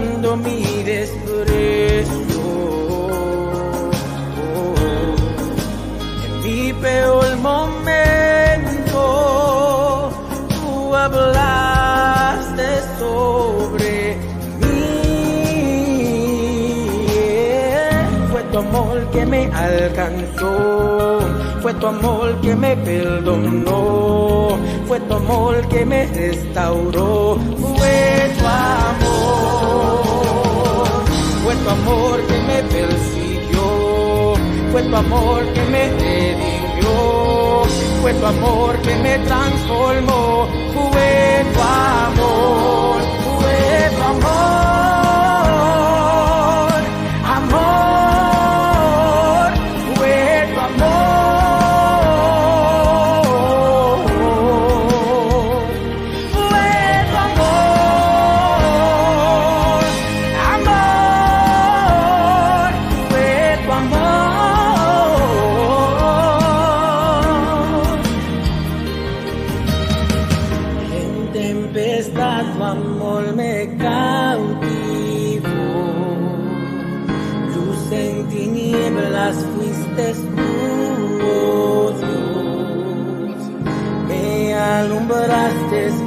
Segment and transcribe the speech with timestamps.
[0.00, 2.12] Mi desprecio.
[6.24, 9.02] En mi peor momento,
[10.48, 14.16] tú hablaste sobre
[14.60, 14.94] mí.
[18.30, 21.02] Fue tu amor que me alcanzó
[21.62, 24.58] fue tu amor que me perdonó,
[24.88, 27.38] fue tu amor que me restauró,
[31.62, 34.34] tu amor que me persiguió,
[34.72, 37.64] fue tu amor que me redimió,
[38.00, 43.00] fue tu amor que me transformó, fue tu amor,
[43.38, 44.71] fue tu amor.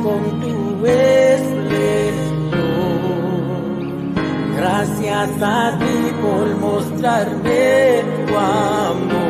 [0.04, 1.76] Con tu esplendor.
[4.58, 9.25] Gracias a ti por mostrarme tu amor.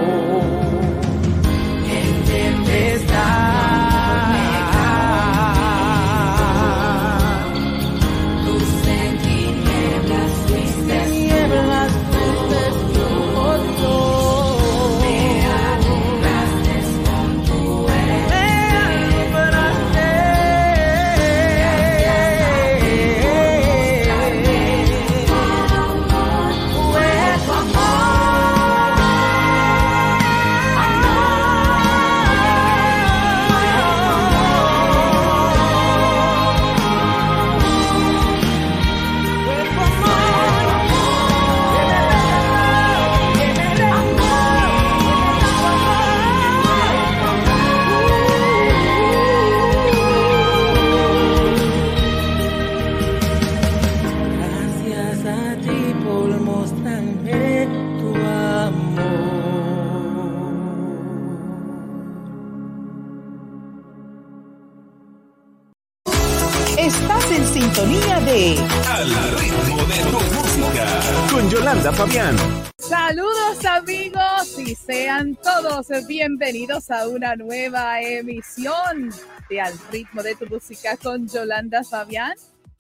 [71.56, 72.36] Fabián.
[72.78, 79.10] Saludos amigos y sean todos bienvenidos a una nueva emisión
[79.50, 82.34] de Al ritmo de tu música con Yolanda Fabián.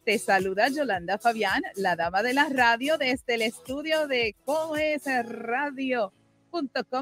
[0.04, 6.12] Te saluda Yolanda Fabián, la dama de la radio desde el estudio de coesradio.com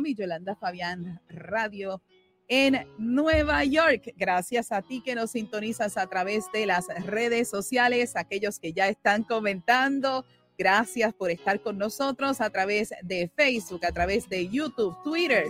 [0.06, 2.04] y Yolanda Fabián Radio
[2.48, 4.14] en Nueva York.
[4.16, 8.90] Gracias a ti que nos sintonizas a través de las redes sociales, aquellos que ya
[8.90, 10.24] están comentando.
[10.58, 15.48] Gracias por estar con nosotros a través de Facebook, a través de YouTube, Twitter,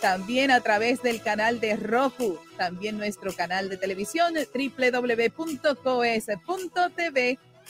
[0.00, 5.78] también a través del canal de Roku, también nuestro canal de televisión www.coes.tv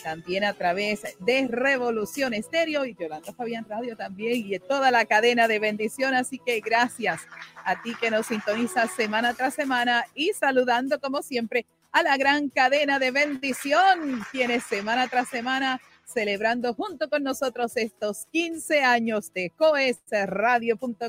[0.02, 5.48] también a través de Revolución Estéreo y Yolanda Fabián Radio también y toda la cadena
[5.48, 6.14] de bendición.
[6.14, 7.22] Así que gracias
[7.64, 12.48] a ti que nos sintonizas semana tras semana y saludando como siempre a la gran
[12.48, 19.50] cadena de bendición, quienes semana tras semana celebrando junto con nosotros estos 15 años de
[19.50, 21.00] coesradio.com,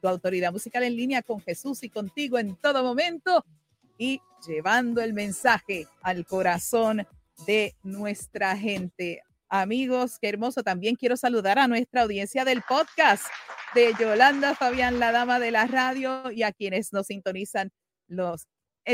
[0.00, 3.44] tu autoridad musical en línea con Jesús y contigo en todo momento
[3.98, 7.06] y llevando el mensaje al corazón
[7.46, 9.22] de nuestra gente.
[9.48, 10.62] Amigos, qué hermoso.
[10.62, 13.24] También quiero saludar a nuestra audiencia del podcast
[13.74, 17.72] de Yolanda Fabián, la dama de la radio, y a quienes nos sintonizan
[18.06, 18.46] los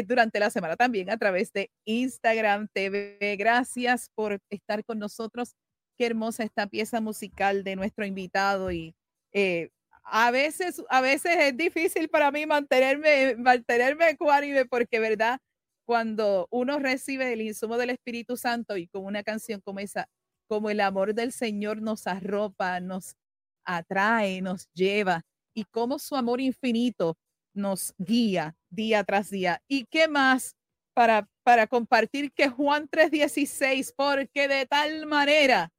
[0.06, 3.36] durante la semana también a través de Instagram TV.
[3.38, 5.54] Gracias por estar con nosotros.
[5.96, 8.94] Qué hermosa esta pieza musical de nuestro invitado y
[9.32, 9.70] eh,
[10.04, 15.40] a veces, a veces es difícil para mí mantenerme, mantenerme ecuánime porque, verdad,
[15.84, 20.08] cuando uno recibe el insumo del Espíritu Santo y con una canción como esa,
[20.48, 23.16] como el amor del Señor nos arropa, nos
[23.64, 25.22] atrae, nos lleva
[25.54, 27.16] y como su amor infinito
[27.54, 29.60] nos guía día tras día.
[29.66, 30.54] ¿Y qué más
[30.94, 35.70] para, para compartir que Juan 3:16, porque de tal manera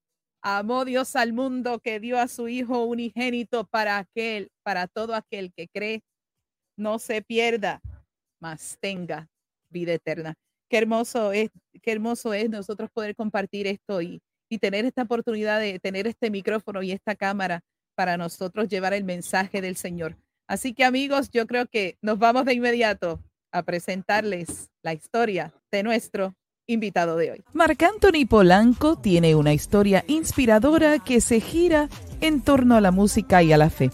[0.41, 5.53] amó Dios al mundo que dio a su Hijo unigénito para aquel, para todo aquel
[5.53, 6.01] que cree,
[6.77, 7.81] no se pierda,
[8.39, 9.27] mas tenga
[9.69, 10.35] vida eterna.
[10.69, 11.49] Qué hermoso es,
[11.81, 16.29] qué hermoso es nosotros poder compartir esto y, y tener esta oportunidad de tener este
[16.29, 17.61] micrófono y esta cámara
[17.95, 20.15] para nosotros llevar el mensaje del Señor.
[20.47, 23.21] Así que amigos, yo creo que nos vamos de inmediato
[23.51, 26.35] a presentarles la historia de nuestro
[26.67, 27.43] invitado de hoy.
[27.53, 31.89] Marc Anthony Polanco tiene una historia inspiradora que se gira
[32.21, 33.89] en torno a la música y a la fe.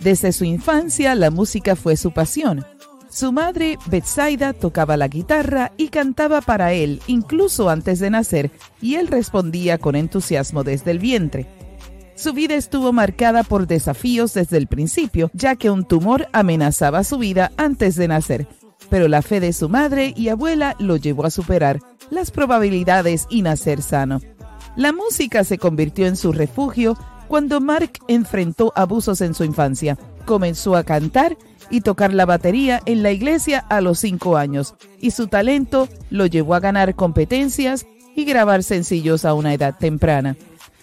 [0.00, 2.64] Desde su infancia, la música fue su pasión
[3.16, 8.50] su madre, Betsaida, tocaba la guitarra y cantaba para él incluso antes de nacer,
[8.82, 11.46] y él respondía con entusiasmo desde el vientre.
[12.16, 17.18] Su vida estuvo marcada por desafíos desde el principio, ya que un tumor amenazaba su
[17.18, 18.48] vida antes de nacer,
[18.88, 21.80] pero la fe de su madre y abuela lo llevó a superar
[22.10, 24.22] las probabilidades y nacer sano.
[24.76, 26.96] La música se convirtió en su refugio
[27.28, 29.98] cuando Mark enfrentó abusos en su infancia.
[30.24, 31.36] Comenzó a cantar
[31.70, 36.26] y tocar la batería en la iglesia a los cinco años, y su talento lo
[36.26, 40.36] llevó a ganar competencias y grabar sencillos a una edad temprana.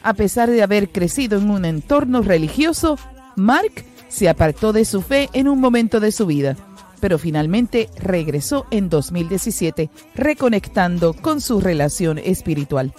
[0.03, 2.97] A pesar de haber crecido en un entorno religioso,
[3.35, 6.55] Mark se apartó de su fe en un momento de su vida,
[7.00, 12.94] pero finalmente regresó en 2017, reconectando con su relación espiritual.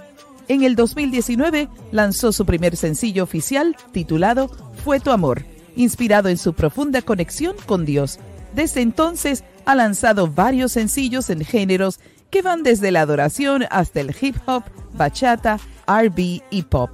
[0.49, 4.51] En el 2019 lanzó su primer sencillo oficial titulado
[4.83, 5.45] Fue tu amor
[5.77, 8.19] inspirado en su profunda conexión con Dios.
[8.55, 14.15] Desde entonces ha lanzado varios sencillos en géneros que van desde la adoración hasta el
[14.21, 16.91] hip hop, bachata, RB y pop.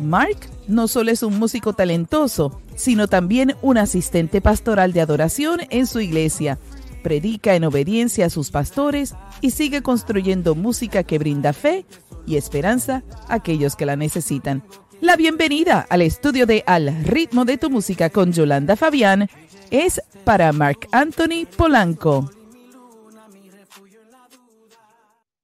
[0.00, 0.38] Mark
[0.68, 6.00] no solo es un músico talentoso, sino también un asistente pastoral de adoración en su
[6.00, 6.58] iglesia.
[7.02, 11.84] Predica en obediencia a sus pastores y sigue construyendo música que brinda fe
[12.26, 14.62] y esperanza a aquellos que la necesitan.
[15.00, 19.28] La bienvenida al estudio de Al ritmo de tu música con Yolanda Fabián
[19.70, 22.30] es para Mark Anthony Polanco.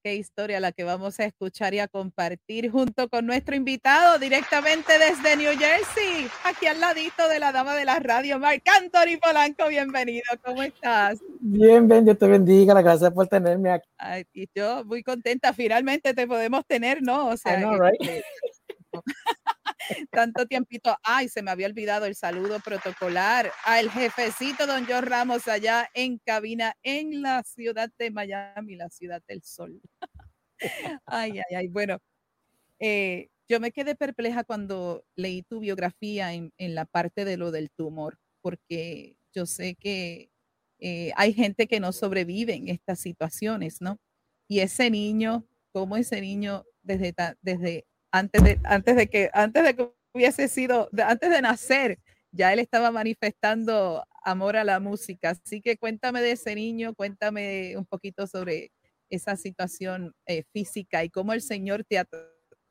[0.05, 4.93] Qué historia la que vamos a escuchar y a compartir junto con nuestro invitado directamente
[4.99, 9.67] desde New Jersey, aquí al ladito de la dama de la radio, Mark Anthony Polanco.
[9.67, 11.21] Bienvenido, ¿cómo estás?
[11.41, 13.89] Bien, bien, Dios te bendiga, gracias por tenerme aquí.
[14.35, 17.29] y yo muy contenta, finalmente te podemos tener, ¿no?
[17.29, 18.23] O sea, right?
[20.11, 20.97] Tanto tiempito.
[21.03, 26.19] Ay, se me había olvidado el saludo protocolar al jefecito don John Ramos allá en
[26.19, 29.81] cabina en la ciudad de Miami, la ciudad del sol.
[31.07, 31.69] ay, ay, ay.
[31.69, 31.99] Bueno,
[32.79, 37.71] eh, yo me quedé perpleja cuando leí tu biografía en, la parte de lo del
[37.71, 40.31] tumor, porque yo sé que
[40.79, 43.99] eh, hay gente que no sobrevive en estas situaciones, ¿no?
[44.49, 49.75] Y ese niño, como ese niño desde, desde antes de, antes de que, antes de
[49.75, 51.99] que hubiese sido, antes de nacer,
[52.31, 55.31] ya él estaba manifestando amor a la música.
[55.31, 58.71] Así que cuéntame de ese niño, cuéntame un poquito sobre
[59.11, 62.07] esa situación eh, física y cómo el Señor te ha,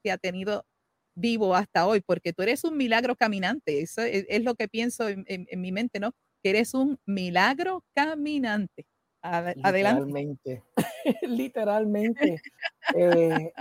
[0.01, 0.65] te ha, tenido
[1.13, 3.81] vivo hasta hoy, porque tú eres un milagro caminante.
[3.81, 6.13] Eso es, lo que pienso en, mi mente, ¿no?
[6.41, 8.85] que eres un milagro caminante.
[9.21, 9.63] Adelante.
[9.71, 10.63] Literalmente,
[11.21, 12.41] literalmente.
[12.95, 13.53] Eh,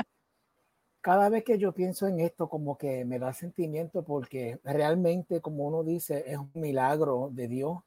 [1.03, 5.67] cada vez que yo pienso en esto, como que me da sentimiento porque realmente, como
[5.67, 7.79] uno dice, es un milagro de Dios.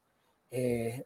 [0.51, 1.05] Eh,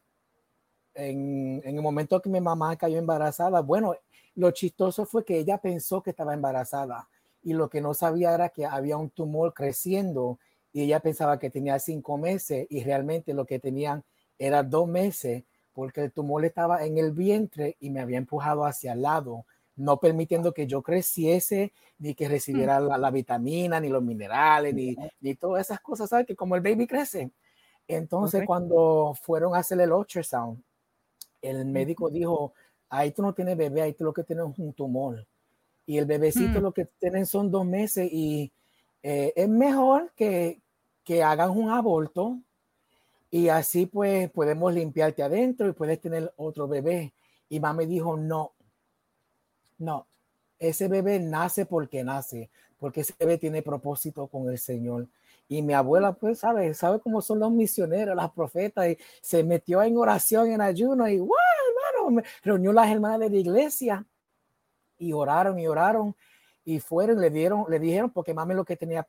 [0.96, 3.96] en, en, el momento que mi mamá cayó embarazada, bueno,
[4.36, 7.08] lo chistoso fue que ella pensó que estaba embarazada
[7.44, 10.40] y lo que no sabía era que había un tumor creciendo
[10.74, 14.04] y ella pensaba que tenía cinco meses y realmente lo que tenían
[14.38, 18.94] era dos meses porque el tumor estaba en el vientre y me había empujado hacia
[18.94, 19.46] el lado
[19.80, 23.00] no permitiendo que yo creciese, ni que recibiera mm.
[23.00, 26.28] la, vitamina, ni los minerales, ni, ni todas esas cosas, ¿sabes?
[26.28, 27.32] Que como el baby crece.
[27.88, 30.62] Entonces, cuando fueron a hacer el ultrasound,
[31.42, 32.54] el médico dijo,
[32.90, 35.26] ahí tú no tienes bebé, ahí tú lo que tienes es un tumor.
[35.86, 36.64] Y el bebecito mm.
[36.64, 38.52] lo que tienen son dos meses y
[39.02, 40.62] eh, es mejor que,
[41.06, 42.38] que hagan un aborto
[43.32, 47.14] y así pues podemos limpiarte adentro y puedes tener otro bebé.
[47.48, 48.52] Y mamá me dijo, no,
[49.80, 50.06] no,
[50.60, 55.08] ese bebé nace porque nace, porque ese bebé tiene propósito con el Señor.
[55.48, 59.82] Y mi abuela, pues, sabe, sabe cómo son los misioneros, las profetas, y se metió
[59.82, 61.30] en oración, en ayuno, y wow,
[61.98, 64.06] hermano, reunió las hermanas de la iglesia
[65.00, 66.16] y oraron y oraron
[66.66, 69.06] y fueron, le dieron, le dijeron, porque mami lo que tenía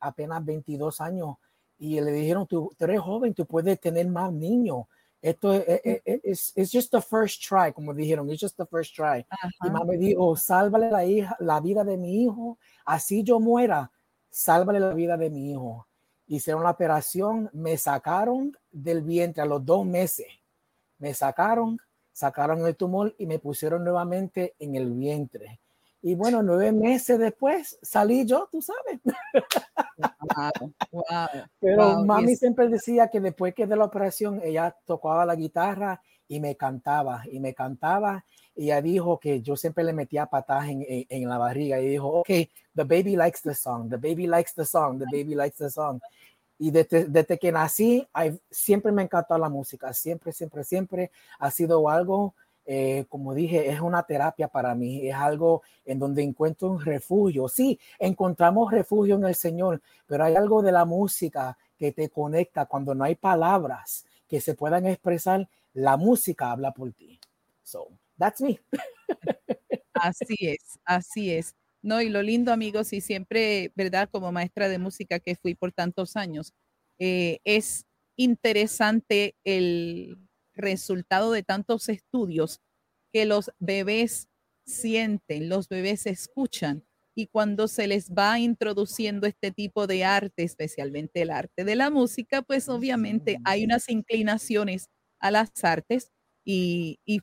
[0.00, 1.36] apenas 22 años,
[1.78, 4.86] y le dijeron, tú, tú eres joven, tú puedes tener más niños.
[5.24, 9.24] Esto es, es, es, just the first try, como dijeron, it's just the first try.
[9.64, 13.90] Y mamá me dijo, sálvale la, hija, la vida de mi hijo, así yo muera,
[14.28, 15.86] sálvale la vida de mi hijo.
[16.26, 20.26] Hicieron la operación, me sacaron del vientre a los dos meses.
[20.98, 21.78] Me sacaron,
[22.12, 25.58] sacaron el tumor y me pusieron nuevamente en el vientre.
[26.06, 29.00] Y bueno, nueve meses después salí yo, tú sabes.
[31.58, 36.40] Pero mami siempre decía que después que de la operación ella tocaba la guitarra y
[36.40, 38.22] me cantaba y me cantaba.
[38.54, 42.08] Y ella dijo que yo siempre le metía patadas en, en, la barriga y dijo,
[42.08, 45.70] ok, the baby likes the song, the baby likes the song, the baby likes the
[45.70, 46.00] song.
[46.58, 48.06] Y desde, desde que nací,
[48.50, 52.34] siempre me encantó la música, siempre, siempre, siempre ha sido algo
[52.66, 57.48] eh, como dije, es una terapia para mí, es algo en donde encuentro un refugio.
[57.48, 62.66] Sí, encontramos refugio en el Señor, pero hay algo de la música que te conecta
[62.66, 67.20] cuando no hay palabras que se puedan expresar, la música habla por ti.
[67.62, 68.60] So, that's me.
[69.94, 71.54] Así es, así es.
[71.82, 74.08] No, y lo lindo, amigos, y siempre, ¿verdad?
[74.10, 76.52] Como maestra de música que fui por tantos años,
[76.98, 80.18] eh, es interesante el
[80.54, 82.60] resultado de tantos estudios
[83.12, 84.28] que los bebés
[84.66, 86.84] sienten, los bebés escuchan
[87.14, 91.90] y cuando se les va introduciendo este tipo de arte, especialmente el arte de la
[91.90, 94.88] música, pues obviamente hay unas inclinaciones
[95.20, 96.10] a las artes
[96.44, 97.20] y, y,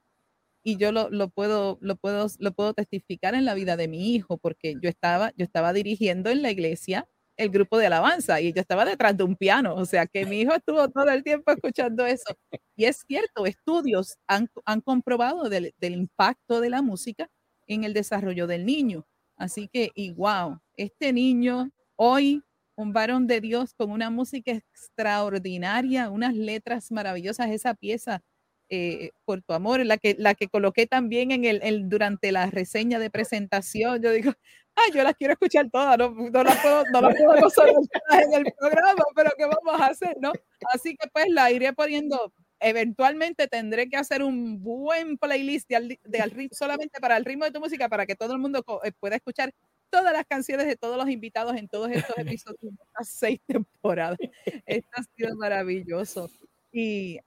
[0.64, 4.16] y yo lo, lo, puedo, lo, puedo, lo puedo testificar en la vida de mi
[4.16, 7.08] hijo, porque yo estaba, yo estaba dirigiendo en la iglesia
[7.41, 10.41] el grupo de alabanza y yo estaba detrás de un piano, o sea que mi
[10.41, 12.36] hijo estuvo todo el tiempo escuchando eso.
[12.75, 17.29] Y es cierto, estudios han, han comprobado del, del, impacto de la música
[17.67, 19.07] en el desarrollo del niño.
[19.38, 22.43] Así que, y wow, este niño hoy,
[22.75, 28.21] un varón de Dios con una música extraordinaria, unas letras maravillosas, esa pieza
[28.69, 32.45] eh, por tu amor, la que, la que coloqué también en el, el, durante la
[32.51, 34.01] reseña de presentación.
[34.01, 34.31] Yo digo,
[34.75, 37.68] ay, yo las quiero escuchar todas, no, no las puedo, no las puedo
[38.12, 40.32] en el programa, pero ¿qué vamos a hacer, no?
[40.74, 42.34] Así que pues la iré poniendo.
[42.63, 47.60] Eventualmente tendré que hacer un buen playlist de, de, solamente para el ritmo de tu
[47.60, 49.51] música para que todo el mundo eh, pueda escuchar
[49.90, 54.20] todas las canciones de todos los invitados en todos estos episodios, estas seis temporadas.
[54.68, 56.30] Esto ha sido maravilloso.
[56.72, 57.20] Y,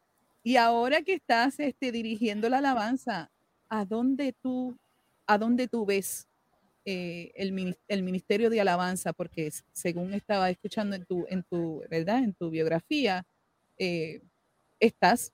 [0.44, 3.32] y ahora que estás este, dirigiendo la alabanza,
[3.68, 4.78] ¿a dónde tú,
[5.26, 6.28] a dónde tú ves
[6.84, 12.18] eh, el, el, Ministerio de Alabanza, porque según estaba escuchando en tu, en tu, ¿verdad?
[12.18, 13.24] En tu biografía,
[13.78, 14.20] eh,
[14.80, 15.32] estás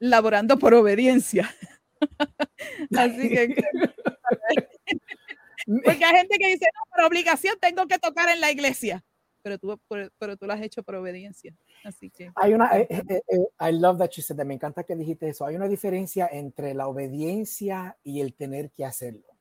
[0.00, 1.54] laborando por obediencia.
[2.96, 3.54] Así que...
[5.84, 9.04] porque hay gente que dice, no, por obligación tengo que tocar en la iglesia,
[9.42, 9.80] pero tú,
[10.18, 11.54] pero tú lo has hecho por obediencia.
[11.84, 12.32] Así que...
[12.34, 12.88] Hay una, eh,
[13.60, 15.46] I love that you said that, me encanta que dijiste eso.
[15.46, 19.31] Hay una diferencia entre la obediencia y el tener que hacerlo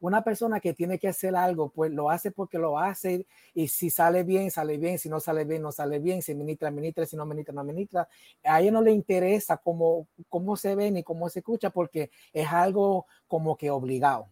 [0.00, 3.90] una persona que tiene que hacer algo, pues lo hace porque lo hace y si
[3.90, 7.16] sale bien, sale bien, si no sale bien, no sale bien, si ministra, ministra, si
[7.16, 8.08] no ministra, no ministra.
[8.44, 12.48] A ella no le interesa cómo, cómo se ve ni cómo se escucha porque es
[12.48, 14.28] algo como que obligado.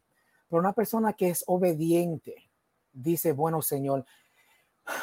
[0.48, 2.50] Pero una persona que es obediente
[2.92, 4.04] dice, bueno, Señor,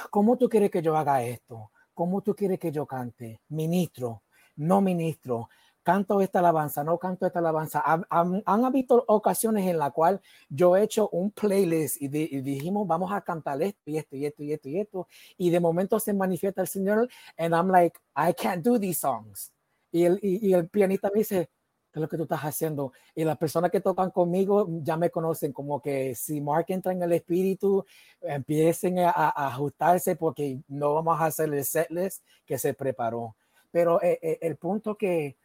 [0.10, 1.72] ¿cómo tú quieres que yo haga esto?
[1.94, 3.41] ¿cómo tú quieres que yo cante?
[3.50, 4.24] Ministro,
[4.56, 5.50] no ministro,
[5.84, 7.84] canto esta alabanza, no canto esta alabanza.
[8.10, 13.22] Han, habido ocasiones en la cual yo he hecho un playlist y, dijimos, vamos a
[13.22, 15.08] cantar esto y esto y esto y esto y esto.
[15.38, 19.52] Y de momento se manifiesta el Señor and I'm like, I can't do these songs.
[19.92, 21.50] Y el, y, el pianista me dice,
[21.92, 22.94] ¿qué es lo que tú estás haciendo?
[23.14, 27.02] Y las personas que tocan conmigo ya me conocen como que si Mark entra en
[27.04, 27.86] el espíritu,
[28.22, 33.36] empiecen a, ajustarse porque no vamos a hacer el setlist que se preparó.
[33.72, 35.38] Pero eh, eh, el punto que,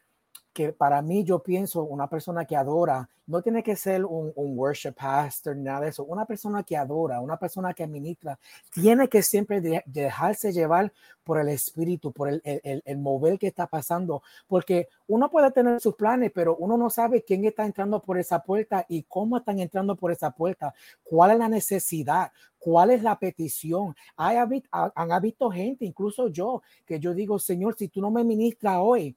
[0.52, 4.59] que para mí yo pienso una persona que adora, no tiene que ser un, un,
[4.59, 8.38] worship pastor, nada de eso, una persona que adora, una persona que administra,
[8.73, 10.93] tiene que siempre dejarse llevar
[11.25, 15.78] por el espíritu, por el, el, el, mover que está pasando, porque uno puede tener
[15.78, 19.59] sus planes, pero uno no sabe quién está entrando por esa puerta y cómo están
[19.59, 23.95] entrando por esa puerta, cuál es la necesidad, cuál es la petición.
[24.16, 24.38] Hay,
[24.73, 29.16] han habido gente, incluso yo, que yo digo, Señor, si tú no me ministras hoy,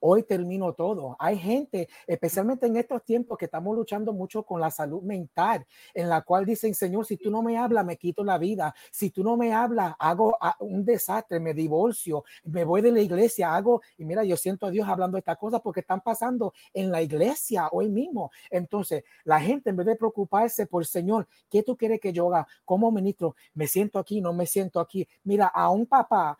[0.00, 1.16] hoy termino todo.
[1.18, 6.08] Hay gente, especialmente en estos tiempos que estamos luchando mucho con la salud mental, en
[6.08, 8.74] la cual dicen, Señor, si tú no me hablas, me quito la vida.
[8.90, 13.54] Si tú no me hablas, hago un desastre, me divorcio, me voy de la iglesia,
[13.54, 17.02] hago, y mira, yo siento a Dios hablando estas cosas porque están pasando en la
[17.02, 18.30] iglesia hoy mismo.
[18.50, 22.46] Entonces, la gente en vez de preocuparse por, Señor, ¿qué tú quieres que yo haga
[22.64, 23.36] como ministro?
[23.54, 25.06] Me siento aquí, no me siento aquí.
[25.24, 26.38] Mira, a un papá,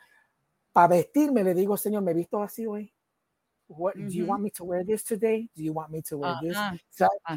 [0.72, 2.92] para vestirme, le digo, Señor, me he visto así hoy
[3.70, 5.48] What, Do you want me to wear this today?
[5.54, 6.56] Do you want me to wear this?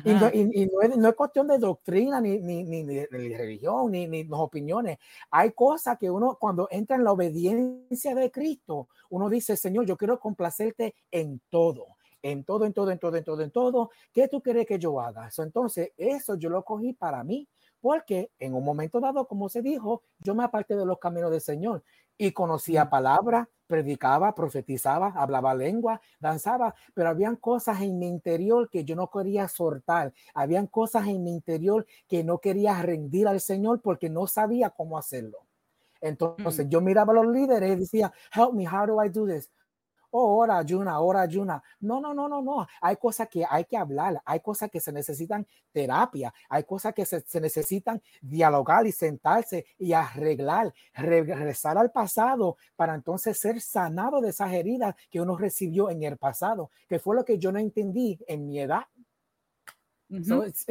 [0.04, 4.98] y, no, es, cuestión de doctrina, ni, ni, ni, ni religión, ni, ni opiniones.
[5.30, 9.96] Hay cosas que uno, cuando entra en la obediencia de Cristo, uno dice, Señor, yo
[9.96, 11.86] quiero complacerte en todo
[12.24, 13.92] en todo, en todo, en todo, en todo, en todo.
[14.12, 15.30] ¿Qué tú quieres que yo haga?
[15.38, 17.48] entonces, eso yo lo cogí para mí,
[17.82, 21.42] porque en un momento dado, como se dijo, yo me aparté de los caminos del
[21.42, 21.84] Señor
[22.18, 28.86] y conocía palabras, predicaba, profetizaba, hablaba lengua, danzaba, pero habían cosas en mi interior que
[28.86, 33.82] yo no quería soltar, habían cosas en mi interior que no quería rendir al Señor
[33.82, 35.40] porque no sabía cómo hacerlo.
[36.02, 36.70] Entonces mm.
[36.70, 39.50] yo miraba a los líderes y decía, help me, how do I do this?
[40.14, 41.62] Oh, hora ayuna, hora ayuna.
[41.82, 42.68] No, no, no, no, no.
[42.82, 47.04] Hay cosas que hay que hablar, hay cosas que se necesitan terapia, hay cosas que
[47.06, 54.30] se, necesitan dialogar y sentarse y arreglar, regresar al pasado para entonces ser sanado de
[54.30, 58.20] esas heridas que uno recibió en el pasado, que fue lo que yo no entendí
[58.28, 58.84] en mi edad.
[60.24, 60.64] So it's,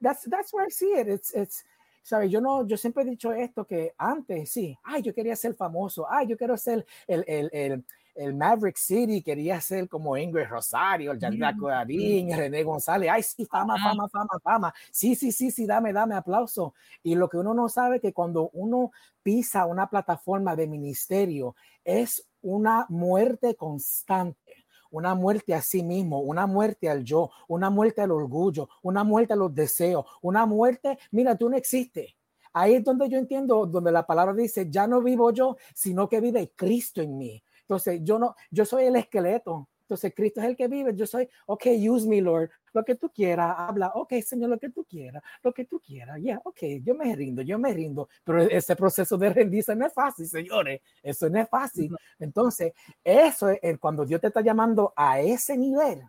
[0.00, 1.08] that's, that's where I see it.
[1.08, 1.62] It's, it's,
[2.02, 2.30] ¿sabes?
[2.30, 6.06] Yo no, yo siempre he dicho esto que antes, sí, ay, yo quería ser famoso,
[6.08, 7.84] ay, yo quiero ser el, el, el,
[8.18, 13.10] el Maverick City quería ser como Ingrid Rosario, el Gianluca Darín, René González.
[13.12, 14.74] Ay, sí, fama, fama, fama, fama.
[14.90, 16.74] Sí, sí, sí, sí, dame, dame aplauso.
[17.04, 18.90] Y lo que uno no sabe es que cuando uno
[19.22, 21.54] pisa una plataforma de ministerio
[21.84, 28.00] es una muerte constante una muerte a sí mismo, una muerte al yo, una muerte
[28.00, 32.14] al orgullo, una muerte a los deseos, una muerte, mira, tú no existes.
[32.54, 36.22] Ahí es donde yo entiendo, donde la palabra dice, ya no vivo yo, sino que
[36.22, 37.42] vive Cristo en mí.
[37.68, 39.68] Entonces, yo no, yo soy el esqueleto.
[39.82, 40.94] Entonces, Cristo es el que vive.
[40.96, 42.50] Yo soy, ok, use me, Lord.
[42.72, 43.92] Lo que tú quieras, habla.
[43.94, 46.16] Ok, Señor, lo que tú quieras, lo que tú quieras.
[46.16, 48.08] Ya, yeah, ok, yo me rindo, yo me rindo.
[48.24, 50.80] Pero ese proceso de rendirse no es fácil, señores.
[51.02, 51.94] Eso no es fácil.
[52.18, 52.72] Entonces,
[53.04, 56.02] eso es cuando Dios te está llamando a ese nivel.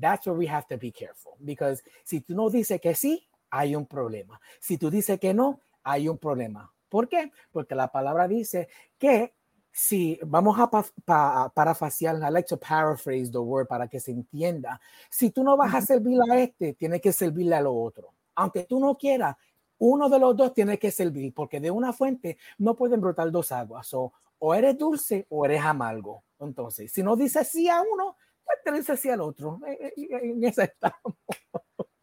[0.00, 1.32] That's where we have to be careful.
[1.38, 4.38] Because si tú no dices que sí, hay un problema.
[4.60, 6.70] Si tú dices que no, hay un problema.
[6.88, 7.32] ¿Por qué?
[7.50, 8.68] Porque la palabra dice
[8.98, 9.35] que
[9.76, 14.80] si vamos a pa, parafaciar, I like to paraphrase the word para que se entienda.
[15.10, 18.14] Si tú no vas a servirle a este, tienes que servirle a lo otro.
[18.36, 19.36] Aunque tú no quieras,
[19.76, 23.52] uno de los dos tiene que servir, porque de una fuente no pueden brotar dos
[23.52, 23.92] aguas.
[23.92, 26.22] O, o eres dulce o eres amargo.
[26.40, 29.60] Entonces, si no dices sí a uno, pues te dices sí al otro.
[29.66, 31.18] Eh, eh, en esa estamos.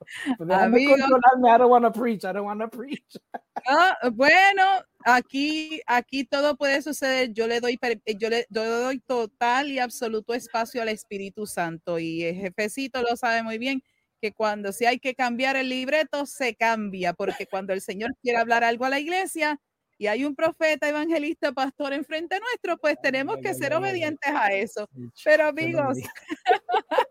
[0.49, 2.23] Amigo, I don't want to preach.
[2.25, 3.17] I don't want to preach.
[3.65, 4.63] Ah, bueno,
[5.05, 7.31] aquí, aquí todo puede suceder.
[7.33, 7.79] Yo le doy,
[8.17, 13.41] yo le doy total y absoluto espacio al Espíritu Santo y el jefecito lo sabe
[13.41, 13.81] muy bien
[14.19, 18.39] que cuando si hay que cambiar el libreto se cambia, porque cuando el Señor quiere
[18.39, 19.59] hablar algo a la iglesia
[19.97, 24.89] y hay un profeta, evangelista, pastor enfrente nuestro, pues tenemos que ser obedientes a eso.
[25.23, 25.97] Pero amigos,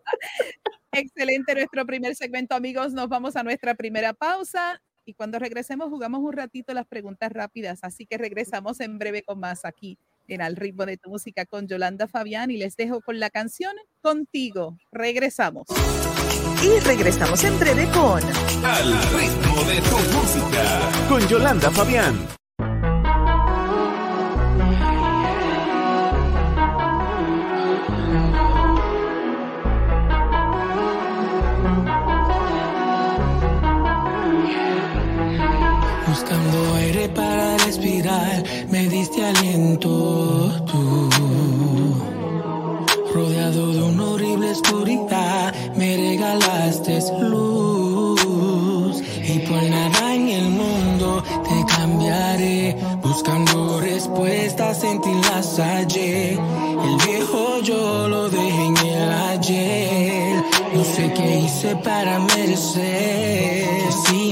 [0.91, 2.93] excelente nuestro primer segmento, amigos.
[2.93, 7.79] Nos vamos a nuestra primera pausa y cuando regresemos jugamos un ratito las preguntas rápidas,
[7.83, 11.67] así que regresamos en breve con más aquí en Al ritmo de tu música con
[11.67, 14.77] Yolanda Fabián y les dejo con la canción Contigo.
[14.91, 15.67] Regresamos.
[16.63, 18.23] Y regresamos en breve con
[18.63, 22.15] Al ritmo de tu música con Yolanda Fabián.
[37.09, 41.09] Para respirar, me diste aliento tú.
[43.13, 49.01] Rodeado de una horrible oscuridad, me regalaste luz.
[49.25, 52.77] Y por nada en el mundo te cambiaré.
[53.01, 56.31] Buscando respuestas en ti las hallé.
[56.31, 60.43] El viejo yo lo dejé en el ayer.
[60.73, 63.73] No sé qué hice para merecer.
[64.11, 64.22] Me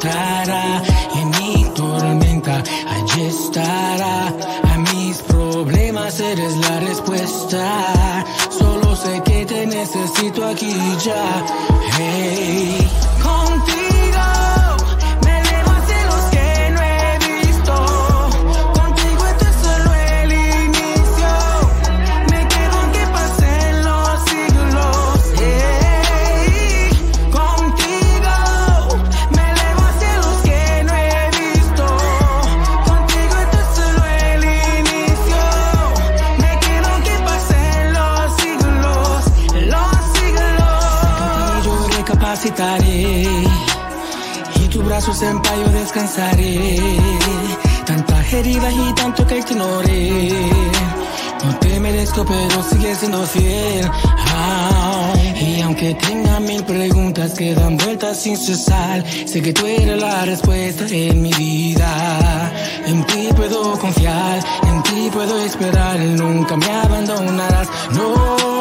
[0.00, 4.28] Y en mi tormenta, allí estará.
[4.28, 8.24] A mis problemas eres la respuesta.
[8.50, 10.72] Solo sé que te necesito aquí
[11.04, 11.44] ya.
[11.98, 12.77] Hey,
[46.08, 46.76] yo descansaré.
[47.86, 50.30] Tantas heridas y tanto que ignoré.
[51.44, 53.88] No te merezco, pero sigues siendo fiel.
[54.34, 60.00] Ah, y aunque tenga mil preguntas que dan vueltas sin cesar, sé que tú eres
[60.00, 62.52] la respuesta en mi vida.
[62.86, 67.68] En ti puedo confiar, en ti puedo esperar, nunca me abandonarás.
[67.92, 68.57] No.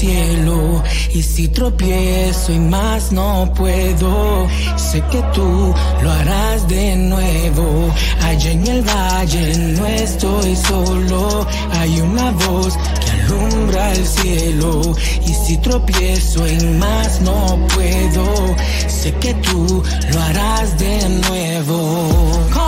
[0.00, 7.92] Y si tropiezo y más no puedo, sé que tú lo harás de nuevo.
[8.22, 11.44] Allá en el valle no estoy solo.
[11.72, 14.96] Hay una voz que alumbra el cielo.
[15.26, 18.54] Y si tropiezo en más no puedo,
[18.86, 19.82] sé que tú
[20.12, 22.67] lo harás de nuevo.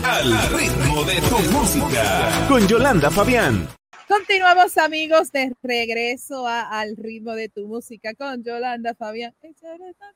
[0.21, 2.45] Al ritmo de tu música.
[2.47, 3.67] Con Yolanda Fabián.
[4.07, 9.33] Continuamos amigos de regreso a Al ritmo de tu música con Yolanda Fabián.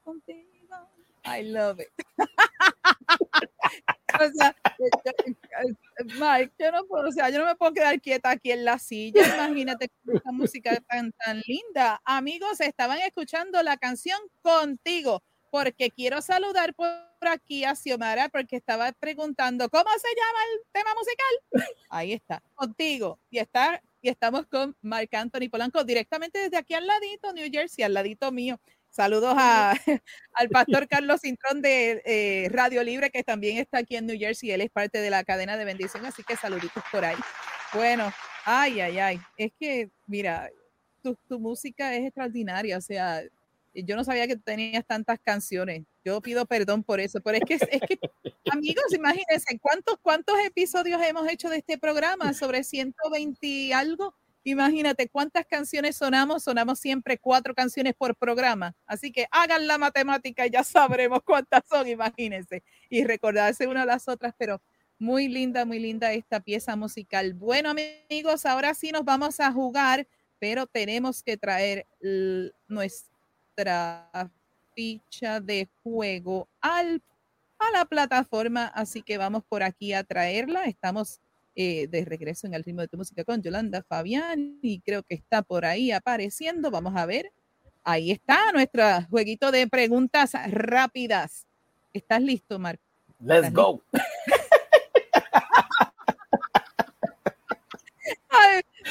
[0.04, 0.46] Contigo.
[1.26, 1.90] I love it.
[6.20, 8.78] Mike, yo no puedo, o sea, yo no me puedo quedar quieta aquí en la
[8.78, 9.26] silla.
[9.26, 12.00] Imagínate con esta música tan, tan linda.
[12.06, 16.90] Amigos, estaban escuchando la canción Contigo, porque quiero saludar por
[17.28, 21.70] aquí a Xiomara, porque estaba preguntando, ¿cómo se llama el tema musical?
[21.90, 23.20] Ahí está, Contigo.
[23.30, 27.84] Y está y estamos con Marc Anthony Polanco directamente desde aquí al ladito, New Jersey,
[27.84, 28.60] al ladito mío.
[28.92, 29.72] Saludos a,
[30.34, 34.52] al pastor Carlos Cintrón de eh, Radio Libre, que también está aquí en New Jersey.
[34.52, 37.18] Él es parte de la cadena de bendición, así que saluditos por ahí.
[37.74, 38.14] Bueno,
[38.46, 39.20] ay, ay, ay.
[39.38, 40.52] Es que, mira,
[41.02, 42.78] tu, tu música es extraordinaria.
[42.78, 43.24] O sea,
[43.84, 45.84] yo no sabía que tenías tantas canciones.
[46.04, 48.00] Yo pido perdón por eso, pero es que, es que
[48.52, 54.16] amigos, imagínense cuántos, cuántos episodios hemos hecho de este programa sobre 120 y algo.
[54.48, 58.76] Imagínate cuántas canciones sonamos, sonamos siempre cuatro canciones por programa.
[58.86, 62.64] Así que hagan la matemática y ya sabremos cuántas son, imagínense.
[62.90, 64.62] Y recordarse una a las otras, pero
[65.00, 67.34] muy linda, muy linda esta pieza musical.
[67.34, 70.08] Bueno, amigos, ahora sí nos vamos a jugar,
[70.38, 72.52] pero tenemos que traer l-
[73.56, 74.30] nuestra
[74.76, 77.02] ficha de juego al,
[77.58, 80.66] a la plataforma, así que vamos por aquí a traerla.
[80.66, 81.22] Estamos
[81.56, 85.16] eh, de regreso en el ritmo de tu música con Yolanda Fabián y creo que
[85.16, 86.70] está por ahí apareciendo.
[86.70, 87.32] Vamos a ver.
[87.86, 91.46] Ahí está nuestro jueguito de preguntas rápidas.
[91.94, 92.84] ¿Estás listo, Marco?
[93.22, 93.82] Let's go.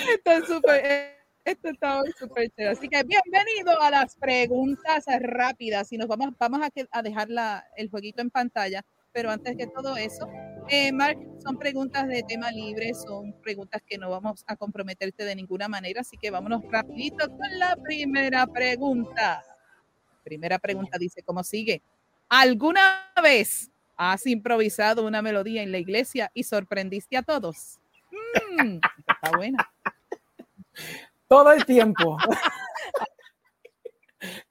[0.08, 2.70] esto es súper esto está súper chévere.
[2.70, 5.92] Así que bienvenido a las preguntas rápidas.
[5.92, 8.84] Y nos vamos, vamos a, a dejar la, el jueguito en pantalla.
[9.12, 10.28] Pero antes que todo eso,
[10.68, 15.36] eh, Mark, son preguntas de tema libre, son preguntas que no vamos a comprometerte de
[15.36, 16.00] ninguna manera.
[16.00, 19.44] Así que vámonos rapidito con la primera pregunta.
[20.24, 21.82] Primera pregunta dice, ¿cómo sigue?
[22.28, 27.78] ¿Alguna vez has improvisado una melodía en la iglesia y sorprendiste a todos?
[28.58, 29.70] Mm, está buena.
[31.28, 32.16] Todo el tiempo.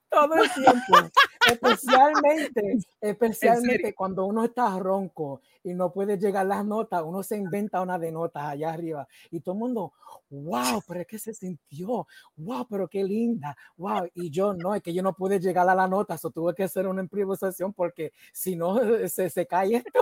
[0.10, 1.10] Todo el tiempo.
[1.50, 7.82] Especialmente, especialmente cuando uno está ronco y no puede llegar las notas, uno se inventa
[7.82, 9.94] una de notas allá arriba y todo el mundo,
[10.30, 14.08] wow, pero es que se sintió, wow, pero qué linda, wow.
[14.14, 16.64] Y yo no, es que yo no pude llegar a la nota, eso tuve que
[16.64, 20.00] hacer una improvisación porque si no se, se cae esto.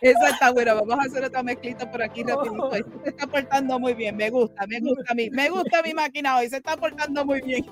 [0.00, 0.74] Esa está buena.
[0.74, 2.70] Vamos a hacer otra mezclita por aquí rapidito.
[2.72, 4.16] Se está portando muy bien.
[4.16, 5.30] Me gusta, me gusta a mí.
[5.30, 6.48] Me gusta mi máquina hoy.
[6.48, 7.64] Se está portando muy bien.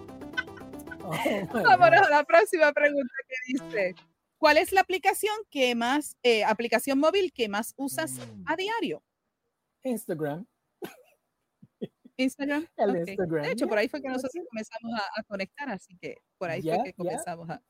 [1.02, 1.12] Oh,
[1.52, 3.94] Vámonos a la próxima pregunta que dice.
[4.38, 9.02] ¿Cuál es la aplicación que más, eh, aplicación móvil que más usas a diario?
[9.82, 10.46] Instagram.
[12.16, 12.66] Instagram.
[13.06, 13.42] Instagram.
[13.42, 16.78] De hecho, por ahí fue que nosotros comenzamos a, conectar, así que por ahí fue
[16.84, 17.60] que comenzamos a.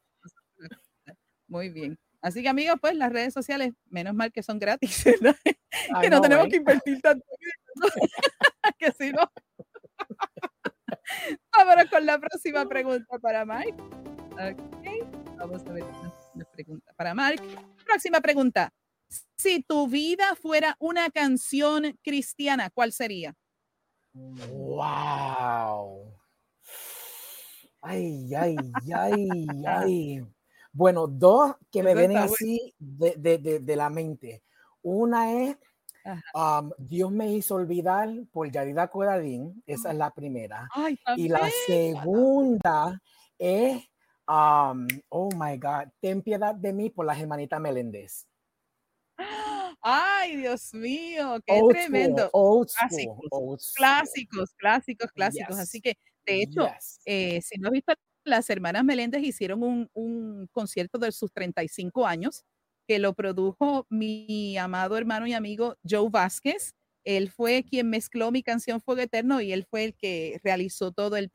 [1.46, 1.98] Muy bien.
[2.20, 5.04] Así que amigos, pues las redes sociales, menos mal que son gratis,
[6.02, 7.24] que no, tenemos que invertir tanto.
[8.78, 9.30] que si no.
[11.56, 13.76] Vámonos con la próxima pregunta para Mike.
[15.36, 15.84] Vamos a ver
[16.34, 17.42] una pregunta para Mike.
[17.84, 18.72] Próxima pregunta.
[19.36, 23.34] Si tu vida fuera una canción cristiana, ¿cuál sería?
[24.12, 26.14] Wow.
[27.80, 28.56] Ay, ay,
[28.92, 30.37] ay, ay.
[30.78, 34.44] Bueno, dos que me vienen así de, de, de, la mente.
[34.80, 35.56] Una es
[36.34, 40.68] um, Dios me hizo olvidar por Yarida Cuadradín, esa es la primera.
[41.16, 43.02] y la segunda
[43.36, 43.82] es,
[44.28, 48.28] um, oh my God, Ten piedad de mí por la hermanita Meléndez.
[49.80, 52.30] Ay, Dios mío, qué tremendo.
[52.30, 55.58] clásicos, clásicos, clásicos, clásicos.
[55.58, 56.68] Así que, de hecho,
[57.04, 57.92] eh, si no has visto
[58.24, 62.44] las hermanas Meléndez hicieron un, concierto de sus 35 años
[62.86, 66.74] que lo produjo mi amado hermano y amigo Joe Vázquez.
[67.04, 71.16] Él fue quien mezcló mi canción Fuego Eterno y él fue el que realizó todo
[71.16, 71.30] el,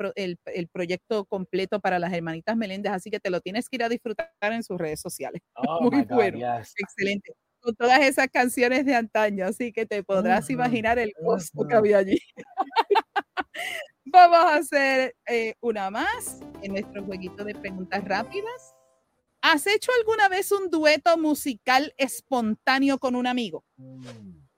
[0.71, 2.91] proyecto completo para las hermanitas Meléndez.
[2.91, 5.41] Así que te lo tienes que ir a disfrutar en sus redes sociales.
[5.67, 6.39] Oh Muy bueno.
[6.77, 7.33] Excelente.
[7.59, 9.45] Con todas esas canciones de antaño.
[9.45, 12.19] Así que te podrás imaginar el costo que había allí.
[14.05, 18.75] Vamos a hacer eh, una más en nuestro jueguito de preguntas rápidas.
[19.41, 23.63] ¿Has hecho alguna vez un dueto musical espontáneo con un amigo?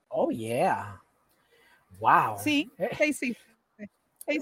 [0.08, 1.00] Oh, yeah.
[1.98, 2.38] Wow.
[2.38, 3.36] Sí, eh, sí.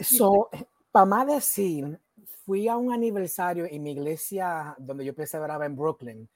[0.03, 0.51] So,
[0.91, 1.99] para más decir,
[2.45, 6.29] fui a un aniversario en mi iglesia donde yo perseveraba en Brooklyn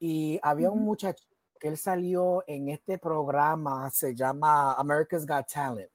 [0.00, 1.24] y había un muchacho
[1.60, 5.93] que él salió en este programa, se llama America's Got Talent.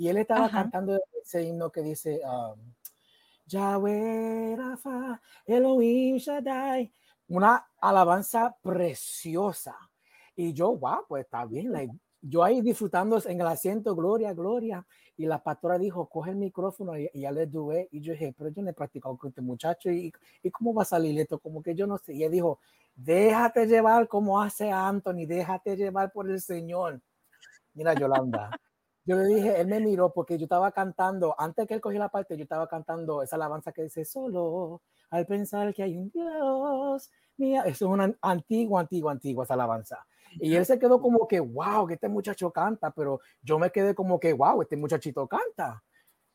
[0.00, 2.58] Y él estaba cantando ese himno que dice, um,
[3.44, 6.90] Yahweh Rafa, Elohim Shaddai,
[7.28, 9.76] una alabanza preciosa.
[10.34, 12.00] Y yo, wow, pues está bien.
[12.22, 14.86] yo ahí disfrutando en el asiento, gloria, gloria.
[15.18, 17.86] Y la pastora dijo, coge el micrófono y, ya le dué.
[17.92, 19.90] Y yo dije, pero yo no he practicado con este muchacho.
[19.90, 20.10] ¿Y,
[20.42, 21.38] ¿Y cómo va a salir esto?
[21.38, 22.14] Como que yo no sé.
[22.14, 22.58] Y él dijo,
[22.94, 27.02] déjate llevar como hace Anthony, déjate llevar por el Señor.
[27.74, 28.58] Mira, Yolanda,
[29.04, 32.10] yo le dije, él me miró porque yo estaba cantando, antes que él cogiera la
[32.10, 37.10] parte, yo estaba cantando esa alabanza que dice, solo al pensar que hay un Dios,
[37.36, 40.06] mía, eso es una antigua, antigua, antigua esa alabanza.
[40.32, 43.94] Y él se quedó como que, wow, que este muchacho canta, pero yo me quedé
[43.94, 45.82] como que, wow, este muchachito canta.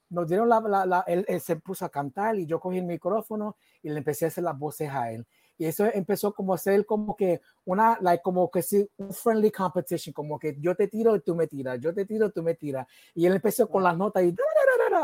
[0.10, 2.86] Nos dieron la, la, la él, él, se puso a cantar y yo cogí el
[2.86, 5.26] micrófono y le empecé a hacer las voces a él.
[5.58, 9.52] Y eso empezó como a ser como que una, like, como que sí, un friendly
[9.52, 12.56] competition, como que yo te tiro y tú me tiras, yo te tiro, tú me
[12.56, 12.88] tiras.
[13.14, 14.36] Y él empezó con las notas y,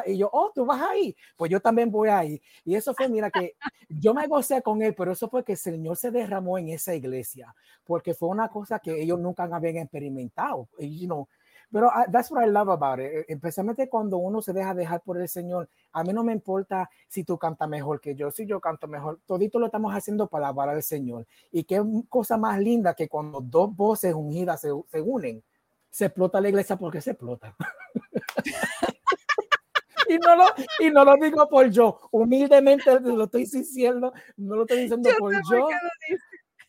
[0.05, 2.41] y yo, oh, tú vas ahí, pues yo también voy ahí.
[2.65, 3.55] Y eso fue, mira, que
[3.89, 6.93] yo me gocé con él, pero eso fue que el Señor se derramó en esa
[6.93, 7.53] iglesia,
[7.85, 10.67] porque fue una cosa que ellos nunca habían experimentado.
[10.77, 11.27] Y, you know,
[11.71, 13.11] Pero uh, that's what I love about it.
[13.11, 15.69] E, especialmente cuando uno se deja dejar por el Señor.
[15.93, 19.19] A mí no me importa si tú cantas mejor que yo, si yo canto mejor.
[19.25, 21.25] Todito lo estamos haciendo para alabar al Señor.
[21.51, 25.43] Y qué cosa más linda que cuando dos voces ungidas se, se unen,
[25.89, 27.55] se explota la iglesia porque se explota.
[30.09, 30.45] y, no lo,
[30.79, 31.99] y no lo digo por yo.
[32.11, 35.67] Humildemente lo estoy diciendo, no lo estoy diciendo yo por yo.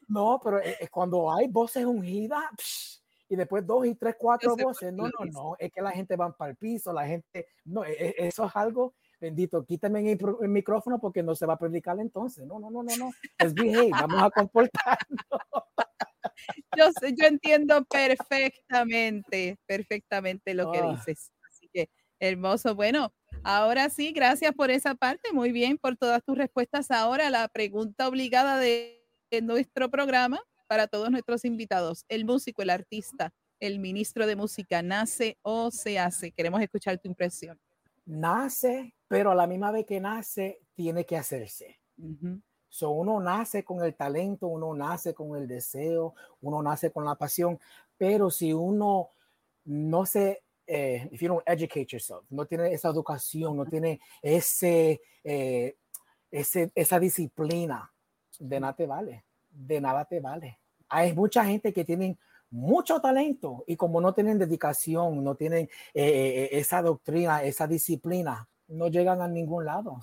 [0.09, 2.45] No, pero es, cuando hay voces ungidas.
[2.57, 2.92] Psh,
[3.33, 4.93] y después dos y tres, cuatro voces.
[4.93, 7.93] No, no, no, es que la gente va para el piso, la gente, no, e,
[7.93, 12.45] e, eso es algo, bendito, quítame el, micrófono porque no se va a predicar entonces.
[12.47, 15.27] No, no, no, no, no, es behave, vamos a comportarnos.
[16.77, 20.93] Yo, yo entiendo perfectamente, perfectamente lo que ah.
[20.93, 21.31] dices.
[21.49, 22.75] Así que hermoso.
[22.75, 23.13] Bueno,
[23.45, 25.33] ahora sí, gracias por esa parte.
[25.33, 26.91] Muy bien, por todas tus respuestas.
[26.91, 29.05] Ahora la pregunta obligada de
[29.43, 32.07] nuestro programa para todos nuestros invitados.
[32.09, 33.31] El músico, el artista,
[33.61, 36.33] el ministro de música, ¿nace o se hace?
[36.33, 37.61] Queremos escuchar tu impresión.
[38.07, 41.79] Nace, pero a la misma vez que nace, tiene que hacerse.
[42.71, 47.17] so, uno nace con el talento, uno nace con el deseo, uno nace con la
[47.17, 47.61] pasión,
[47.99, 49.11] pero si uno
[49.67, 55.03] no se, eh, if you don't educate yourself, no tiene esa educación, no tiene ese,
[55.23, 55.77] eh,
[56.31, 57.93] ese esa disciplina,
[58.39, 60.62] de nada te vale, de nada te vale
[60.93, 62.19] hay mucha gente que tienen
[62.51, 68.47] mucho talento y como no tienen dedicación, no tienen eh, eh, esa doctrina, esa disciplina,
[68.69, 69.99] no llegan a ningún lado.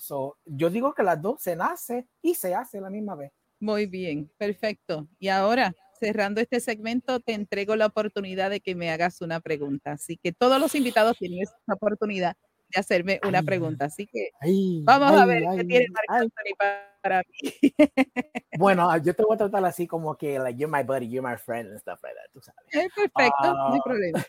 [0.45, 3.31] yo digo que las dos se nace y se hace la misma vez.
[3.59, 5.07] Muy bien, perfecto.
[5.19, 9.91] Y ahora, cerrando este segmento, te entrego la oportunidad de que me hagas una pregunta.
[9.91, 12.35] Así que todos los invitados tienen esa oportunidad
[12.69, 13.85] de hacerme una pregunta.
[13.85, 14.29] Así que
[14.83, 17.73] vamos a ver qué tiene para mí.
[18.57, 21.37] bueno, yo te voy a tratar así como que, like, you're my buddy, you're my
[21.37, 22.63] friend and stuff like that, tú sabes.
[22.71, 24.25] Es perfecto, no hay ah, problema.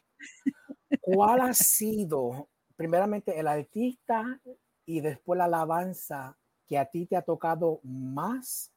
[1.00, 4.40] ¿Cuál ha sido, primeramente, el artista
[4.86, 8.72] y después la alabanza que a ti te ha tocado más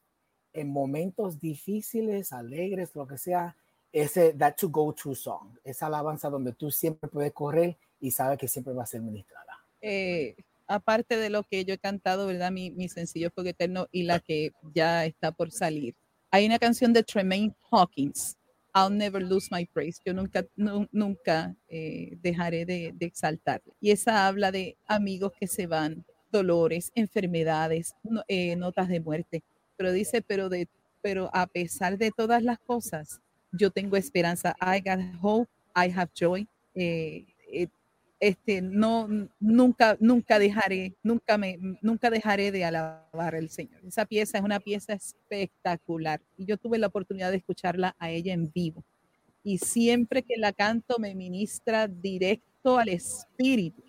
[0.53, 3.56] en momentos difíciles, alegres, lo que sea,
[3.91, 8.38] ese that to go to song, esa alabanza donde tú siempre puedes correr y sabes
[8.38, 9.60] que siempre va a ser ministrada?
[9.82, 10.36] Eh,
[10.67, 12.52] aparte de lo que yo he cantado, ¿verdad?
[12.52, 15.95] Mi, mi sencillo Fuego Eterno y la que ya está por salir.
[16.32, 18.38] Hay una canción de Tremaine Hawkins,
[18.73, 20.02] I'll Never Lose My Praise.
[20.04, 23.62] Yo nunca, nunca eh, dejaré de, de exaltar.
[23.80, 27.95] Y esa habla de amigos que se van, dolores, enfermedades,
[28.28, 29.43] eh, notas de muerte.
[29.78, 30.67] Pero dice, pero, de,
[31.02, 33.21] pero a pesar de todas las cosas,
[33.52, 34.56] yo tengo esperanza.
[34.60, 36.47] I got hope, I have joy.
[36.73, 37.26] Eh,
[38.24, 39.10] este, no,
[39.42, 43.82] nunca, nunca dejaré, nunca me, nunca dejaré de alabar al Señor.
[43.86, 48.34] Esa pieza es una pieza espectacular y yo tuve la oportunidad de escucharla a ella
[48.34, 48.82] en vivo.
[49.44, 53.84] Y siempre que la canto me ministra directo al espíritu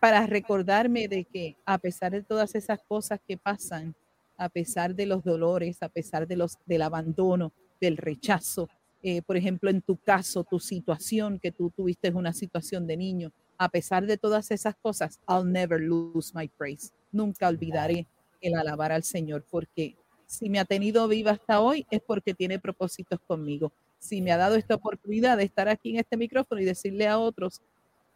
[0.00, 3.94] para recordarme de que a pesar de todas esas cosas que pasan,
[4.36, 8.68] a pesar de los dolores, a pesar de los, del abandono, del rechazo,
[9.02, 13.32] eh, por ejemplo, en tu caso, tu situación, que tú tuviste una situación de niño,
[13.56, 16.92] a pesar de todas esas cosas, I'll never lose my praise.
[17.10, 18.06] Nunca olvidaré
[18.42, 22.58] el alabar al Señor, porque si me ha tenido viva hasta hoy es porque tiene
[22.58, 23.72] propósitos conmigo.
[23.98, 27.18] Si me ha dado esta oportunidad de estar aquí en este micrófono y decirle a
[27.18, 27.60] otros,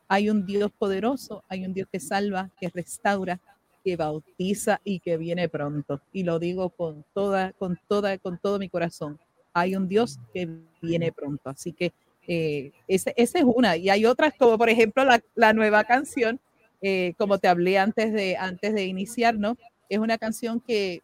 [0.06, 3.40] hay un Dios poderoso, hay un Dios que salva, que restaura,
[3.82, 6.00] que bautiza y que viene pronto.
[6.12, 9.18] Y lo digo con toda, con toda, con todo mi corazón
[9.54, 10.48] hay un Dios que
[10.82, 11.48] viene pronto.
[11.48, 11.92] Así que
[12.26, 13.76] eh, esa es una.
[13.76, 16.40] Y hay otras, como por ejemplo la, nueva canción,
[16.82, 19.56] eh, como te hablé antes de, antes de iniciar, ¿no?
[19.88, 21.02] Es una canción que,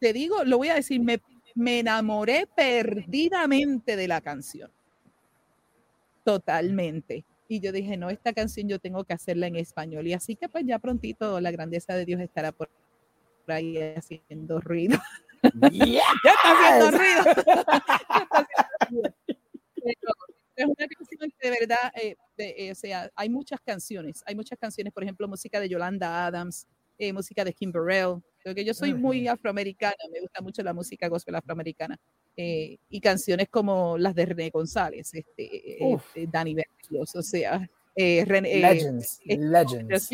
[0.00, 1.20] te digo, lo voy a decir, me,
[1.54, 4.70] me enamoré perdidamente de la canción.
[6.24, 7.24] Totalmente.
[7.48, 10.06] Y yo dije, no, esta canción yo tengo que hacerla en español.
[10.06, 12.68] Y así que pues ya prontito la grandeza de Dios estará por
[13.46, 14.98] ahí haciendo ruido.
[15.72, 17.24] ya está haciendo ruido.
[20.58, 24.58] es una canción que de verdad, eh, eh, o sea, hay muchas canciones, hay muchas
[24.58, 26.66] canciones, por ejemplo, música de Yolanda Adams,
[26.98, 31.08] eh, música de Kim Burrell, porque yo soy muy afroamericana, me gusta mucho la música
[31.08, 31.98] gospel afroamericana,
[32.36, 35.78] y canciones como las de René González, este,
[36.30, 40.10] Danny Berrios, o sea, René, Legends, Legends.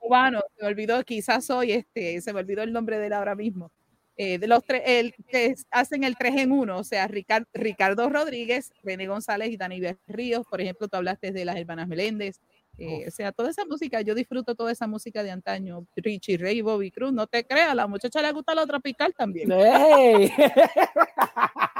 [0.00, 3.34] cubano, se me olvidó, quizás hoy, este, se me olvidó el nombre de él ahora
[3.34, 3.70] mismo,
[4.16, 8.72] eh, de los tres, el, que hacen el 3 en 1, o sea, Ricardo Rodríguez,
[8.82, 12.40] René González y Dani Ríos, por ejemplo, tú hablaste de las hermanas Meléndez,
[12.78, 16.60] eh, o sea, toda esa música, yo disfruto toda esa música de antaño, Richie Ray,
[16.60, 19.50] Bobby Cruz, no te creas, a la muchacha le gusta lo tropical también.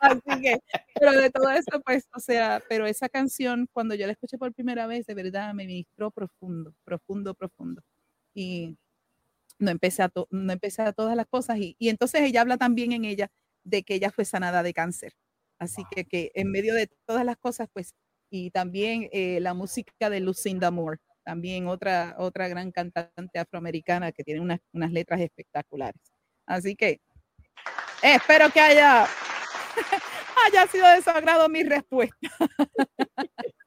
[0.00, 0.60] Así que,
[0.94, 4.52] pero de todo eso, pues, o sea, pero esa canción, cuando yo la escuché por
[4.52, 7.82] primera vez, de verdad me ministró profundo, profundo, profundo.
[8.34, 8.76] Y
[9.60, 11.58] no empecé a, no empecé a todas las cosas.
[11.58, 13.30] Y, y, entonces ella habla también en ella
[13.64, 15.12] de que ella fue sanada de cáncer.
[15.58, 17.94] Así que, que en medio de todas las cosas, pues,
[18.30, 24.24] y también eh, la música de Lucinda Moore, también otra, otra gran cantante afroamericana que
[24.24, 26.00] tiene unas, unas letras espectaculares.
[26.46, 27.00] Así que
[28.02, 29.04] espero que haya,
[30.46, 32.16] haya sido de su agrado mi respuesta.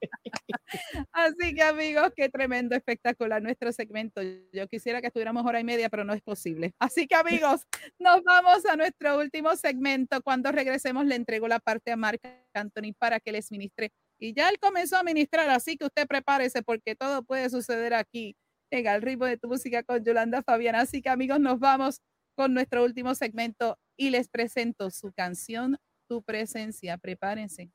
[1.11, 4.21] Así que amigos, qué tremendo, espectacular nuestro segmento.
[4.51, 6.73] Yo quisiera que estuviéramos hora y media, pero no es posible.
[6.79, 7.65] Así que amigos,
[7.99, 10.21] nos vamos a nuestro último segmento.
[10.21, 12.21] Cuando regresemos le entrego la parte a Marc
[12.53, 13.91] Anthony para que les ministre.
[14.19, 18.35] Y ya él comenzó a ministrar, así que usted prepárese porque todo puede suceder aquí
[18.71, 20.81] en el ritmo de tu música con Yolanda Fabiana.
[20.81, 22.01] Así que amigos, nos vamos
[22.35, 25.77] con nuestro último segmento y les presento su canción,
[26.07, 26.97] Tu Presencia.
[26.97, 27.71] Prepárense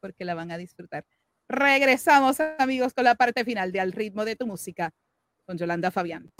[0.00, 1.04] porque la van a disfrutar.
[1.50, 4.92] Regresamos, amigos, con la parte final de Al ritmo de tu música
[5.44, 6.30] con Yolanda Fabián.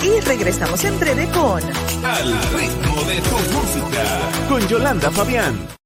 [0.00, 1.60] Y regresamos en breve con
[2.04, 5.81] Al ritmo de tu música con Yolanda Fabián.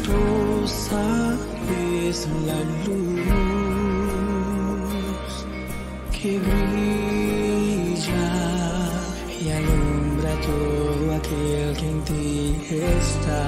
[0.00, 1.36] Rosa
[2.08, 3.28] es la luz
[6.10, 7.58] que brilla
[9.38, 13.42] y alumbra todo aquel que en ti está.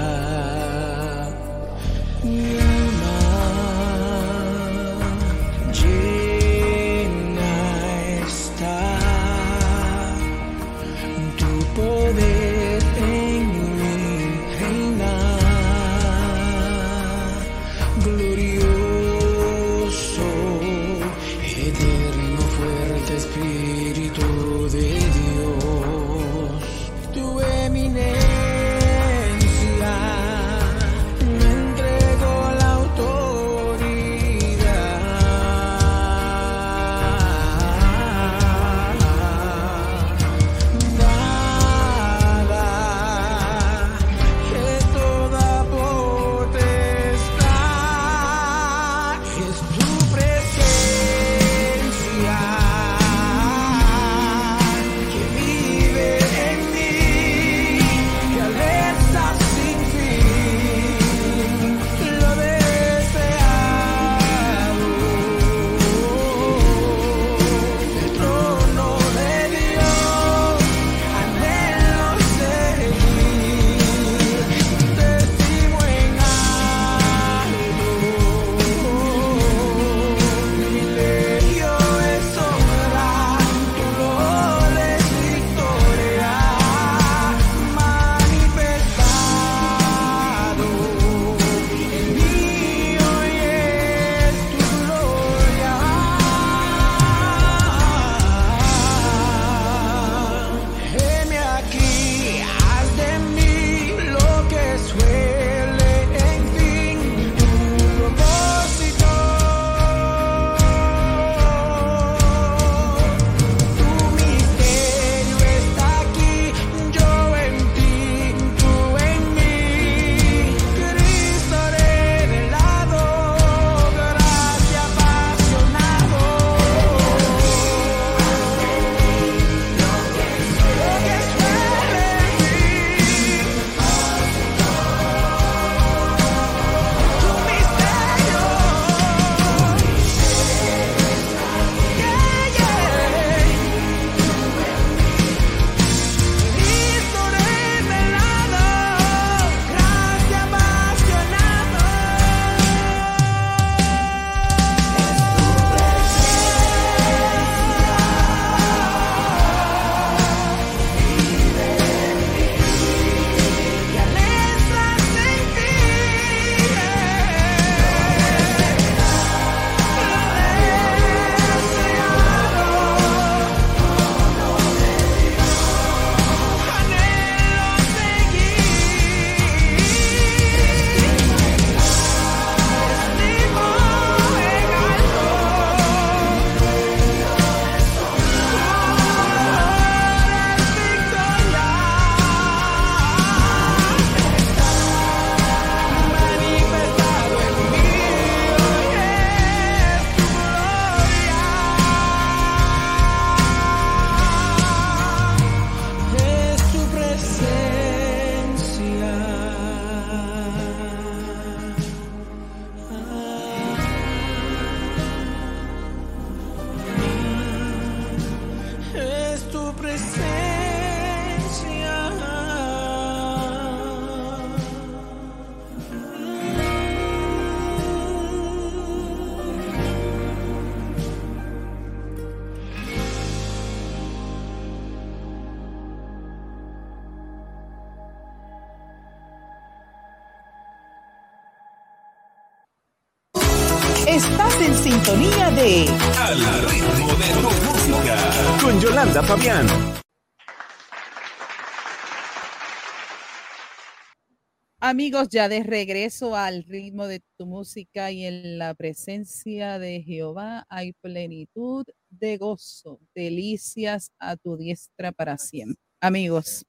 [254.86, 260.66] Amigos, ya de regreso al ritmo de tu música y en la presencia de Jehová
[260.68, 265.82] hay plenitud de gozo, delicias a tu diestra para siempre.
[266.02, 266.66] Amigos,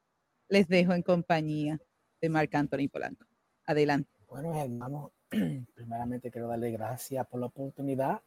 [0.48, 1.78] les dejo en compañía
[2.22, 3.26] de Marc Anthony Polanco.
[3.66, 4.10] Adelante.
[4.30, 5.12] Bueno, hermanos,
[5.76, 8.22] primeramente quiero darle gracias por la oportunidad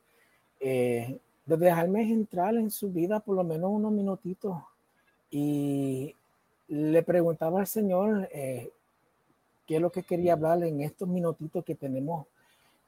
[0.60, 4.54] eh, de dejarme entrar en su vida por lo menos unos minutitos.
[5.30, 6.14] Y
[6.68, 8.70] le preguntaba al Señor eh,
[9.68, 12.26] qué es lo que quería hablar en estos minutitos que tenemos.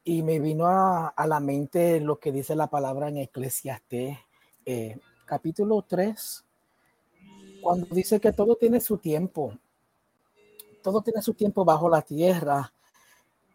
[0.02, 4.16] Y me vino a, la mente lo que dice la palabra en Eclesiastés,
[4.64, 6.42] eh, capítulo 3,
[7.60, 9.52] cuando dice que todo tiene su tiempo.
[10.82, 12.72] Todo tiene su tiempo bajo la tierra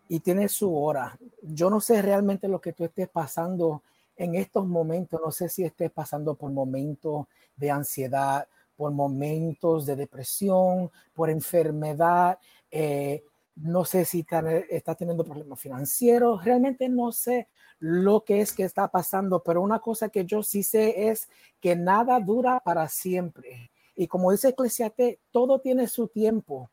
[0.07, 1.17] y tiene su hora.
[1.41, 3.82] Yo no sé realmente lo que tú estés pasando
[4.15, 5.19] en estos momentos.
[5.19, 7.26] No sé si estés pasando por momentos
[7.57, 8.47] de ansiedad,
[8.78, 12.38] por momentos de depresión, por enfermedad.
[12.78, 13.23] Eh,
[13.55, 14.26] no sé si
[14.69, 16.43] está teniendo problemas financieros.
[16.43, 17.47] Realmente no sé
[17.80, 21.30] lo que es que está pasando, pero una cosa que yo sí sé es
[21.61, 23.71] que nada dura para siempre.
[23.95, 26.69] Y como dice Eclesiastes, todo tiene su tiempo.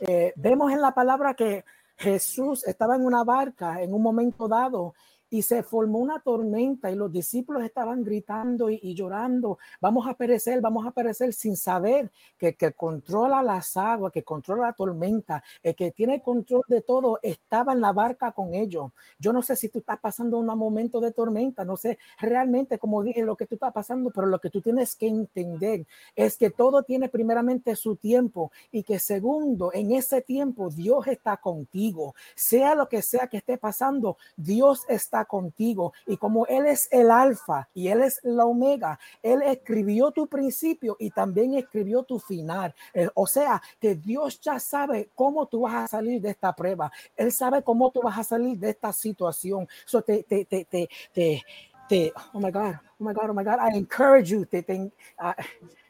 [0.00, 1.64] Eh, vemos en la palabra que
[1.96, 4.94] Jesús estaba en una barca en un momento dado
[5.36, 10.62] y se formó una tormenta y los discípulos estaban gritando y, llorando, vamos a perecer,
[10.62, 15.74] vamos a perecer sin saber que, que controla las aguas, que controla la tormenta, el
[15.74, 18.92] que tiene control de todo, estaba en la barca con ellos.
[19.18, 23.02] Yo no sé si tú estás pasando un momento de tormenta, no sé realmente, como
[23.02, 26.48] dije, lo que tú estás pasando, pero lo que tú tienes que entender es que
[26.48, 32.74] todo tiene primeramente su tiempo y que segundo, en ese tiempo Dios está contigo, sea
[32.74, 35.92] lo que sea que esté pasando, Dios está contigo.
[36.06, 40.96] Y como Él es el alfa y Él es la omega, Él escribió tu principio
[40.98, 42.74] y también escribió tu final.
[42.94, 46.90] Eh, o sea, que Dios ya sabe cómo tú vas a salir de esta prueba.
[47.16, 49.68] Él sabe cómo tú vas a salir de esta situación.
[49.84, 51.42] So te, te, te, te,
[51.88, 54.90] te, oh my God, oh my God, oh my God, I encourage you, te, te,
[55.18, 55.36] ah,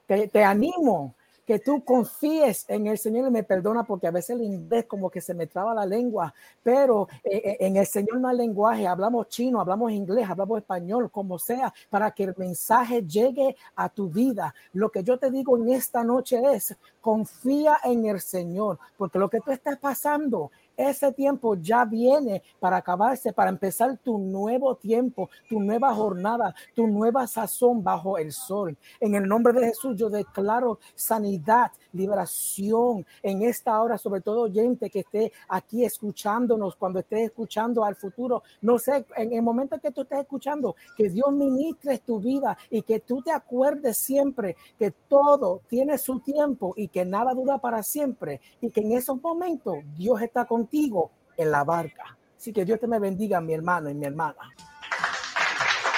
[0.06, 1.14] te animo
[1.46, 5.08] que tú confíes en el Señor y me perdona porque a veces el inglés como
[5.08, 8.86] que se me traba la lengua, pero eh, eh, en el Señor no hay lenguaje,
[8.86, 14.10] hablamos chino, hablamos inglés, hablamos español, como sea, para que el mensaje llegue a tu
[14.10, 14.52] vida.
[14.72, 19.30] Lo que yo te digo en esta noche es, confía en el Señor, porque lo
[19.30, 25.30] que tú estás pasando ese tiempo ya viene para acabarse, para empezar tu nuevo tiempo,
[25.48, 28.76] tu nueva jornada, tu nueva sazón bajo el sol.
[29.00, 34.90] En el nombre de Jesús yo declaro sanidad, liberación en esta hora, sobre todo gente
[34.90, 38.42] que esté aquí escuchándonos, cuando esté escuchando al futuro.
[38.60, 42.82] No sé, en el momento que tú estés escuchando, que Dios ministre tu vida y
[42.82, 47.82] que tú te acuerdes siempre que todo tiene su tiempo y que nada dura para
[47.82, 52.16] siempre y que en esos momentos Dios está con contigo en la barca.
[52.36, 54.36] Así que Dios te me bendiga, mi hermano y mi hermana.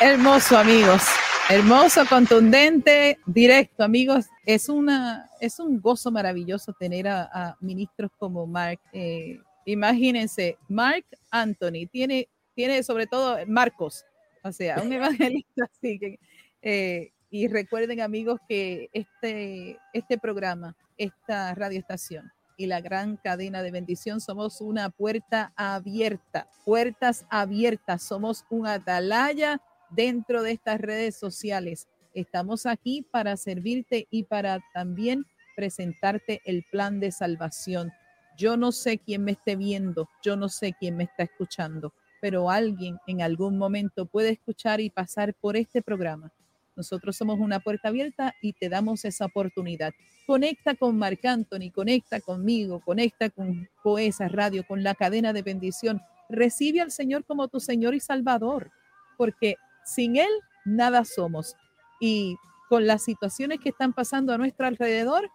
[0.00, 1.02] Hermoso, amigos.
[1.48, 4.26] Hermoso, contundente, directo, amigos.
[4.44, 8.78] Es una, es un gozo maravilloso tener a, ministros como Mark.
[8.92, 14.04] Eh, imagínense, Mark Anthony tiene, tiene sobre todo Marcos,
[14.44, 15.64] o sea, un evangelista
[16.62, 23.70] eh, y recuerden, amigos, que este, este programa, esta radioestación, y la gran cadena de
[23.70, 24.20] bendición.
[24.20, 28.02] Somos una puerta abierta, puertas abiertas.
[28.02, 31.88] Somos un atalaya dentro de estas redes sociales.
[32.12, 35.24] Estamos aquí para servirte y para también
[35.56, 37.92] presentarte el plan de salvación.
[38.36, 42.50] Yo no sé quién me esté viendo, yo no sé quién me está escuchando, pero
[42.50, 46.32] alguien en algún momento puede escuchar y pasar por este programa
[46.79, 49.93] nosotros somos una puerta abierta y te damos esa oportunidad.
[50.29, 56.01] Conecta con Marc Anthony, conecta conmigo, conecta con Poesa Radio, con la cadena de bendición.
[56.29, 58.70] Recibe al Señor como tu Señor y Salvador,
[59.16, 60.31] porque sin Él
[60.64, 61.57] nada somos.
[62.01, 62.37] Y
[62.68, 65.29] con las situaciones que están pasando a nuestro alrededor,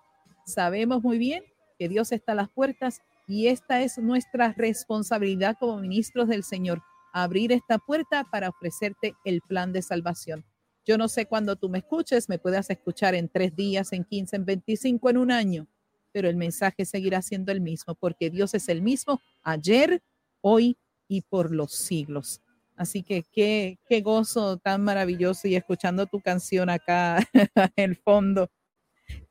[0.45, 1.43] sabemos muy bien
[1.77, 6.81] que Dios está a las puertas y esta es nuestra responsabilidad como ministros del Señor,
[7.11, 10.45] abrir esta puerta para ofrecerte el plan de salvación.
[10.85, 14.35] Yo no sé cuándo tú me escuches, me puedas escuchar en tres días, en 15,
[14.35, 15.67] en 25, en un año,
[16.11, 20.01] pero el mensaje seguirá siendo el mismo, porque Dios es el mismo ayer,
[20.41, 20.77] hoy
[21.07, 22.41] y por los siglos.
[22.75, 27.19] Así que qué, qué gozo tan maravilloso y escuchando tu canción acá
[27.75, 28.49] en el fondo.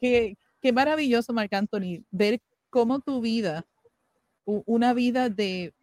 [0.01, 2.41] Qué, qué maravilloso, Marc Anthony, ver
[2.71, 3.67] cómo tu vida,
[4.45, 5.75] una vida de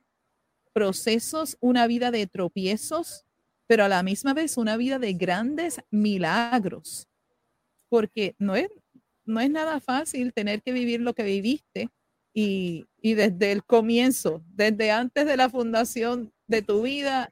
[0.74, 3.26] procesos, una vida de tropiezos,
[3.70, 7.08] pero a la misma vez una vida de grandes milagros,
[7.88, 8.68] porque no es,
[9.26, 11.90] no es nada fácil tener que vivir lo que viviste
[12.34, 17.32] y, y desde el comienzo, desde antes de la fundación de tu vida,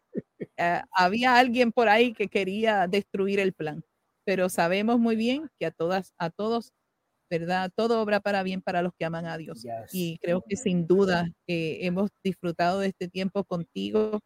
[0.58, 3.84] eh, había alguien por ahí que quería destruir el plan,
[4.24, 6.72] pero sabemos muy bien que a todas, a todos,
[7.32, 7.72] ¿verdad?
[7.76, 9.66] Todo obra para bien para los que aman a Dios.
[9.92, 14.20] Y creo que sin duda eh, hemos disfrutado de este tiempo contigo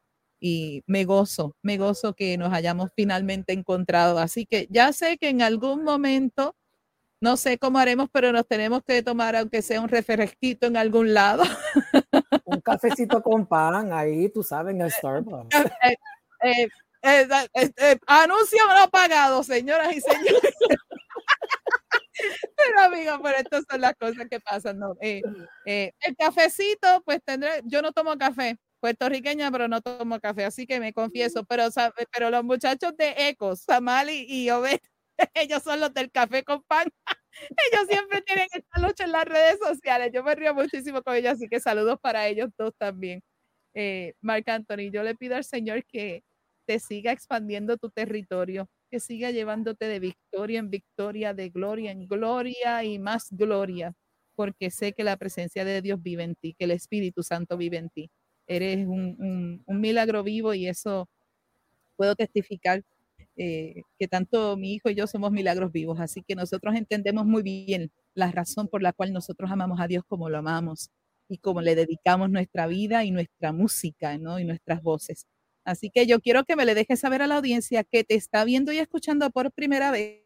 [0.44, 4.18] y me gozo, me gozo que nos hayamos finalmente encontrado.
[4.18, 6.56] Así que ya sé que en algún momento,
[7.22, 11.14] no sé cómo haremos, pero nos tenemos que tomar, aunque sea un refresquito en algún
[11.14, 11.44] lado.
[12.44, 15.56] Un cafecito con pan ahí, tú sabes, en el Starbucks.
[16.44, 16.68] Eh,
[17.02, 17.28] eh,
[17.78, 20.54] eh, anuncio no pagado, señoras y señores.
[22.58, 24.96] Pero amigo, pero estas son las cosas que pasan, ¿no?
[25.00, 30.80] el cafecito, pues tendré, yo no tomo café, puertorriqueña, pero no tomo café, así que
[30.82, 31.66] me confieso, pero,
[32.14, 34.80] pero los muchachos de Ecos, Samali y Obed,
[35.36, 36.88] ellos son los del café con pan.
[37.72, 40.12] Ellos siempre tienen esta lucha en las redes sociales.
[40.14, 43.22] Yo me río muchísimo con ellos, así que saludos para ellos dos también.
[43.74, 46.24] Eh, Marc Anthony, yo le pido al Señor que
[46.68, 52.08] te siga expandiendo tu territorio, que siga llevándote de victoria en victoria, de gloria en
[52.08, 53.94] gloria y más gloria,
[54.36, 57.78] porque sé que la presencia de Dios vive en ti, que el Espíritu Santo vive
[57.78, 58.10] en ti.
[58.48, 61.10] Eres un, milagro vivo y eso
[61.96, 62.84] puedo testificar
[63.38, 67.44] eh, que tanto mi hijo y yo somos milagros vivos, así que nosotros entendemos muy
[67.44, 70.90] bien la razón por la cual nosotros amamos a Dios como lo amamos
[71.30, 74.40] y como le dedicamos nuestra vida y nuestra música, ¿no?
[74.40, 75.28] Y nuestras voces.
[75.64, 78.44] Así que yo quiero que me le dejes saber a la audiencia que te está
[78.44, 80.26] viendo y escuchando por primera vez,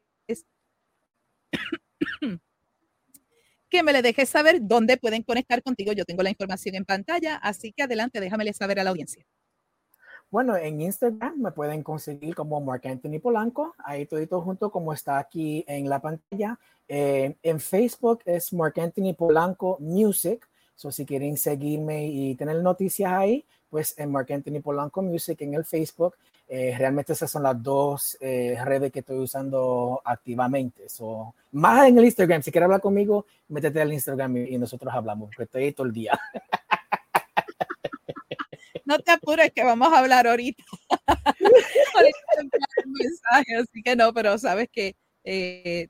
[3.70, 5.92] que me le dejes saber dónde pueden conectar contigo.
[5.94, 9.26] Yo tengo la información en pantalla, así que adelante, déjamele saber a la audiencia.
[10.32, 15.18] Bueno, en Instagram me pueden conseguir como Mark Anthony Polanco, ahí todo junto como está
[15.18, 16.60] aquí en la pantalla.
[16.88, 23.12] Eh, en Facebook es Mark Anthony Polanco Music, so si quieren seguirme y tener noticias
[23.12, 26.16] ahí, pues en Mark Anthony Polanco Music en el Facebook.
[26.48, 30.88] Eh, realmente esas son las dos eh, redes que estoy usando activamente.
[30.90, 35.32] So, más en el Instagram, si quieres hablar conmigo, métete al Instagram y, nosotros hablamos,
[35.36, 36.20] que estoy ahí todo el día.
[38.88, 40.64] No te apures que vamos a hablar ahorita.
[43.60, 45.88] así que no, pero sabes que, eh,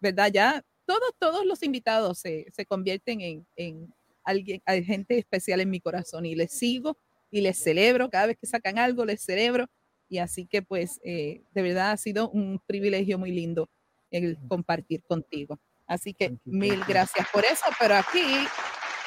[0.00, 0.32] ¿verdad?
[0.32, 5.70] Ya todos, todos los invitados se, se convierten en, en alguien, hay gente especial en
[5.70, 6.98] mi corazón y les sigo
[7.30, 9.66] y les celebro cada vez que sacan algo, les celebro.
[10.08, 13.68] Y así que pues eh, de verdad ha sido un privilegio muy lindo
[14.10, 15.58] el compartir contigo.
[15.86, 18.22] Así que mil gracias por eso, pero aquí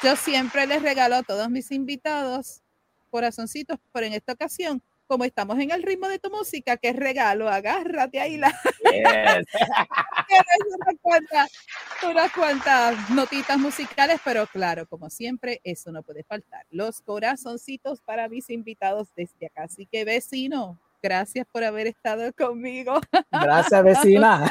[0.02, 2.62] yo siempre les regalo a todos mis invitados
[3.10, 7.48] corazoncitos, pero en esta ocasión como estamos en el ritmo de tu música, que regalo,
[7.48, 8.56] agárrate ahí la...
[12.08, 16.64] unas, cuantas, notitas musicales, pero claro, como siempre, eso no puede faltar.
[16.70, 19.64] Los corazoncitos para mis invitados desde acá.
[19.64, 23.00] Así que vecino, gracias por haber estado conmigo.
[23.30, 24.44] Gracias, vecina.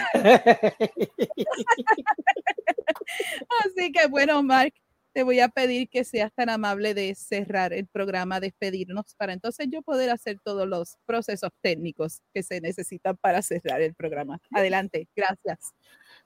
[3.66, 4.74] Así que bueno, Mark,
[5.14, 9.68] te voy a pedir que seas tan amable de cerrar el programa, despedirnos, para entonces
[9.70, 14.40] yo poder hacer todos los procesos técnicos que se necesitan para cerrar el programa.
[14.52, 15.74] Adelante, gracias.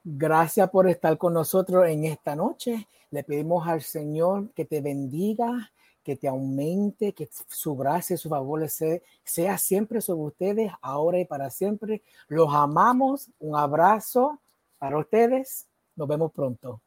[0.04, 2.88] Gracias por estar con nosotros en esta noche.
[3.10, 5.72] Le pedimos al Señor que te bendiga,
[6.04, 11.26] que te aumente, que su gracia, su favor sea, sea siempre sobre ustedes, ahora y
[11.26, 12.02] para siempre.
[12.28, 13.30] Los amamos.
[13.40, 14.40] Un abrazo
[14.78, 15.66] para ustedes.
[15.96, 16.82] Nos vemos pronto.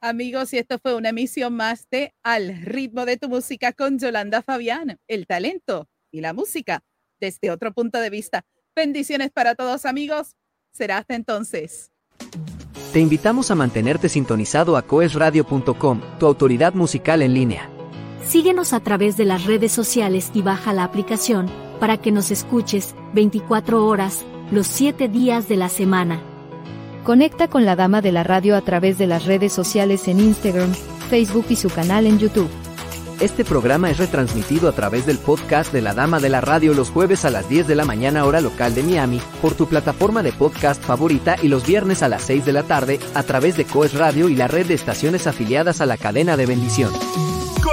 [0.00, 4.40] Amigos, y esto fue una emisión más de Al ritmo de tu música con Yolanda
[4.40, 6.82] Fabián, el talento y la música
[7.20, 8.46] desde otro punto de vista.
[8.74, 10.36] Bendiciones para todos amigos.
[10.72, 11.90] Será hasta entonces.
[12.92, 17.70] Te invitamos a mantenerte sintonizado a coesradio.com, tu autoridad musical en línea.
[18.30, 21.50] Síguenos a través de las redes sociales y baja la aplicación
[21.80, 26.22] para que nos escuches 24 horas, los 7 días de la semana
[27.02, 30.72] Conecta con la dama de la radio a través de las redes sociales en Instagram,
[31.08, 32.48] Facebook y su canal en YouTube.
[33.18, 36.90] Este programa es retransmitido a través del podcast de la Dama de la Radio los
[36.90, 40.30] jueves a las 10 de la mañana hora local de Miami, por tu plataforma de
[40.30, 43.94] podcast favorita y los viernes a las 6 de la tarde a través de Coes
[43.94, 46.92] Radio y la red de estaciones afiliadas a la cadena de bendición.